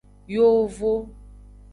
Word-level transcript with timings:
Yovo. 0.35 0.91